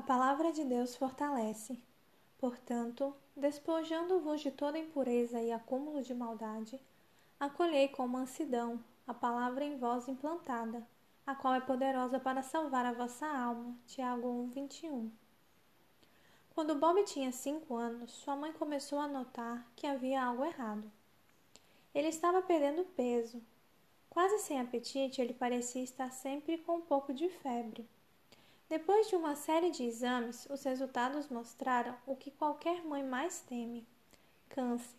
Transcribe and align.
palavra 0.00 0.52
de 0.52 0.64
Deus 0.64 0.96
fortalece. 0.96 1.80
Portanto, 2.38 3.14
despojando-vos 3.36 4.40
de 4.40 4.50
toda 4.50 4.78
impureza 4.78 5.40
e 5.40 5.52
acúmulo 5.52 6.02
de 6.02 6.12
maldade, 6.12 6.80
acolhei 7.38 7.88
com 7.88 8.06
mansidão 8.08 8.82
a 9.06 9.14
palavra 9.14 9.64
em 9.64 9.76
vós 9.76 10.08
implantada, 10.08 10.86
a 11.26 11.34
qual 11.34 11.54
é 11.54 11.60
poderosa 11.60 12.18
para 12.18 12.42
salvar 12.42 12.84
a 12.84 12.92
vossa 12.92 13.26
alma. 13.26 13.76
Tiago 13.86 14.26
1, 14.26 14.50
21. 14.50 15.10
Quando 16.54 16.74
Bob 16.74 17.02
tinha 17.04 17.32
cinco 17.32 17.74
anos, 17.76 18.12
sua 18.12 18.36
mãe 18.36 18.52
começou 18.52 18.98
a 18.98 19.08
notar 19.08 19.66
que 19.74 19.86
havia 19.86 20.22
algo 20.22 20.44
errado. 20.44 20.90
Ele 21.94 22.08
estava 22.08 22.42
perdendo 22.42 22.84
peso. 22.96 23.42
Quase 24.08 24.38
sem 24.38 24.60
apetite, 24.60 25.20
ele 25.20 25.34
parecia 25.34 25.82
estar 25.82 26.10
sempre 26.10 26.58
com 26.58 26.76
um 26.76 26.80
pouco 26.80 27.12
de 27.12 27.28
febre. 27.28 27.88
Depois 28.68 29.08
de 29.08 29.14
uma 29.14 29.36
série 29.36 29.70
de 29.70 29.84
exames, 29.84 30.46
os 30.48 30.62
resultados 30.64 31.28
mostraram 31.28 31.94
o 32.06 32.16
que 32.16 32.30
qualquer 32.30 32.82
mãe 32.82 33.02
mais 33.02 33.40
teme: 33.40 33.86
câncer. 34.48 34.96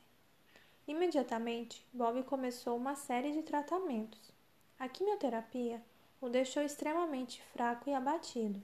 Imediatamente, 0.88 1.84
Bob 1.92 2.22
começou 2.24 2.78
uma 2.78 2.96
série 2.96 3.32
de 3.32 3.42
tratamentos. 3.42 4.32
A 4.78 4.88
quimioterapia 4.88 5.82
o 6.22 6.30
deixou 6.30 6.62
extremamente 6.62 7.42
fraco 7.54 7.90
e 7.90 7.94
abatido. 7.94 8.62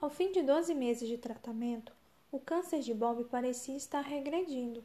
Ao 0.00 0.08
fim 0.08 0.30
de 0.30 0.42
12 0.42 0.72
meses 0.72 1.08
de 1.08 1.18
tratamento, 1.18 1.92
o 2.30 2.38
câncer 2.38 2.80
de 2.80 2.94
Bob 2.94 3.24
parecia 3.24 3.76
estar 3.76 4.02
regredindo. 4.02 4.84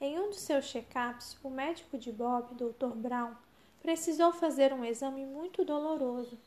Em 0.00 0.18
um 0.18 0.30
de 0.30 0.36
seus 0.36 0.64
check-ups, 0.64 1.36
o 1.42 1.50
médico 1.50 1.98
de 1.98 2.10
Bob, 2.10 2.54
Dr. 2.54 2.94
Brown, 2.96 3.36
precisou 3.80 4.32
fazer 4.32 4.72
um 4.72 4.84
exame 4.84 5.26
muito 5.26 5.66
doloroso 5.66 6.38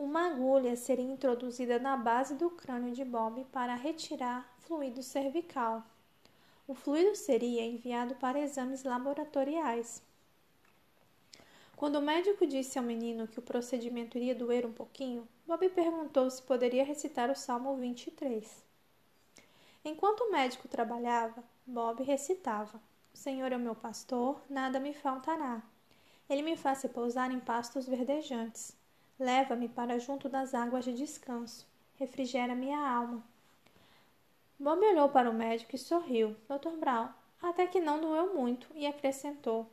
uma 0.00 0.28
agulha 0.28 0.76
seria 0.76 1.04
introduzida 1.04 1.78
na 1.78 1.94
base 1.94 2.34
do 2.34 2.48
crânio 2.48 2.94
de 2.94 3.04
Bob 3.04 3.44
para 3.52 3.74
retirar 3.74 4.50
fluido 4.60 5.02
cervical. 5.02 5.84
O 6.66 6.72
fluido 6.72 7.14
seria 7.14 7.66
enviado 7.66 8.14
para 8.14 8.40
exames 8.40 8.82
laboratoriais. 8.82 10.02
Quando 11.76 11.96
o 11.96 12.02
médico 12.02 12.46
disse 12.46 12.78
ao 12.78 12.84
menino 12.84 13.28
que 13.28 13.38
o 13.38 13.42
procedimento 13.42 14.16
iria 14.16 14.34
doer 14.34 14.64
um 14.64 14.72
pouquinho, 14.72 15.28
Bob 15.46 15.68
perguntou 15.68 16.30
se 16.30 16.40
poderia 16.42 16.82
recitar 16.82 17.30
o 17.30 17.36
Salmo 17.36 17.76
23. 17.76 18.64
Enquanto 19.84 20.20
o 20.20 20.32
médico 20.32 20.66
trabalhava, 20.66 21.44
Bob 21.66 22.02
recitava: 22.02 22.80
O 23.12 23.18
Senhor 23.18 23.52
é 23.52 23.56
o 23.56 23.60
meu 23.60 23.74
pastor, 23.74 24.40
nada 24.48 24.80
me 24.80 24.94
faltará. 24.94 25.62
Ele 26.26 26.40
me 26.40 26.56
faz 26.56 26.80
repousar 26.80 27.30
em 27.30 27.40
pastos 27.40 27.86
verdejantes. 27.86 28.79
Leva-me 29.20 29.68
para 29.68 29.98
junto 29.98 30.30
das 30.30 30.54
águas 30.54 30.82
de 30.82 30.94
descanso. 30.94 31.66
Refrigera 31.96 32.54
minha 32.54 32.80
alma. 32.80 33.22
Bob 34.58 34.82
olhou 34.82 35.10
para 35.10 35.28
o 35.28 35.34
médico 35.34 35.76
e 35.76 35.78
sorriu. 35.78 36.34
Dr. 36.48 36.70
Brown, 36.78 37.10
até 37.42 37.66
que 37.66 37.82
não 37.82 38.00
doeu 38.00 38.34
muito, 38.34 38.66
e 38.74 38.86
acrescentou: 38.86 39.68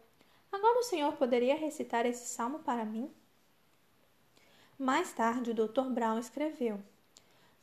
Agora 0.52 0.80
o 0.80 0.84
senhor 0.84 1.14
poderia 1.14 1.56
recitar 1.56 2.06
esse 2.06 2.28
salmo 2.28 2.60
para 2.60 2.84
mim? 2.84 3.10
Mais 4.78 5.14
tarde, 5.14 5.52
o 5.52 5.54
Dr. 5.54 5.90
Brown 5.92 6.20
escreveu: 6.20 6.82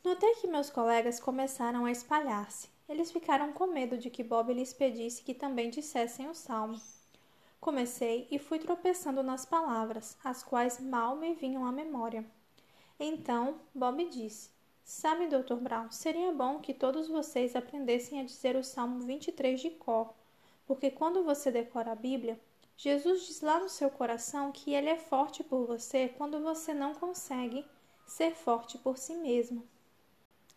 Notei 0.03 0.33
que 0.41 0.47
meus 0.47 0.71
colegas 0.71 1.19
começaram 1.19 1.85
a 1.85 1.91
espalhar-se. 1.91 2.67
Eles 2.89 3.11
ficaram 3.11 3.53
com 3.53 3.67
medo 3.67 3.95
de 3.95 4.09
que 4.09 4.23
Bob 4.23 4.51
lhes 4.51 4.73
pedisse 4.73 5.21
que 5.21 5.35
também 5.35 5.69
dissessem 5.69 6.27
o 6.27 6.33
salmo. 6.33 6.81
Comecei 7.65 8.27
e 8.29 8.37
fui 8.37 8.59
tropeçando 8.59 9.23
nas 9.23 9.43
palavras, 9.43 10.15
as 10.23 10.43
quais 10.43 10.79
mal 10.79 11.15
me 11.15 11.33
vinham 11.33 11.65
à 11.65 11.71
memória. 11.71 12.23
Então, 12.99 13.59
Bob 13.73 14.07
disse: 14.07 14.51
Sabe, 14.83 15.25
Dr. 15.25 15.55
Brown, 15.55 15.89
seria 15.89 16.31
bom 16.31 16.59
que 16.59 16.75
todos 16.75 17.07
vocês 17.07 17.55
aprendessem 17.55 18.21
a 18.21 18.23
dizer 18.23 18.55
o 18.55 18.63
Salmo 18.63 18.99
23 18.99 19.59
de 19.59 19.71
cor, 19.71 20.13
porque 20.67 20.91
quando 20.91 21.23
você 21.23 21.51
decora 21.51 21.93
a 21.93 21.95
Bíblia, 21.95 22.39
Jesus 22.77 23.25
diz 23.25 23.41
lá 23.41 23.59
no 23.59 23.67
seu 23.67 23.89
coração 23.89 24.51
que 24.51 24.75
ele 24.75 24.89
é 24.89 24.99
forte 24.99 25.43
por 25.43 25.65
você 25.65 26.07
quando 26.07 26.39
você 26.43 26.71
não 26.71 26.93
consegue 26.93 27.65
ser 28.05 28.35
forte 28.35 28.77
por 28.77 28.95
si 28.95 29.15
mesmo. 29.15 29.67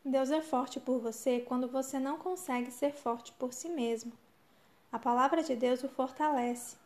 Deus 0.05 0.31
é 0.31 0.43
forte 0.43 0.79
por 0.79 0.99
você 0.99 1.41
quando 1.41 1.69
você 1.69 1.99
não 1.99 2.19
consegue 2.19 2.71
ser 2.71 2.93
forte 2.93 3.33
por 3.33 3.55
si 3.55 3.71
mesmo. 3.71 4.13
A 4.93 4.99
palavra 4.99 5.43
de 5.43 5.57
Deus 5.57 5.83
o 5.83 5.89
fortalece. 5.89 6.77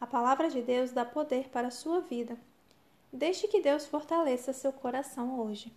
A 0.00 0.06
palavra 0.06 0.48
de 0.48 0.62
Deus 0.62 0.92
dá 0.92 1.04
poder 1.04 1.50
para 1.50 1.68
a 1.68 1.70
sua 1.70 2.00
vida. 2.00 2.38
Deixe 3.12 3.46
que 3.46 3.60
Deus 3.60 3.86
fortaleça 3.86 4.52
seu 4.52 4.72
coração 4.72 5.38
hoje. 5.40 5.70